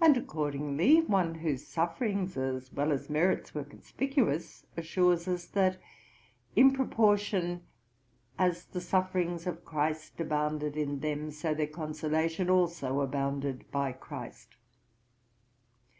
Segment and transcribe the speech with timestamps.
[0.00, 5.78] And, accordingly, one whose sufferings as well as merits were conspicuous, assures us, that
[6.56, 7.62] in proportion
[8.36, 14.56] "as the sufferings of Christ abounded in them, so their consolation also abounded by Christ."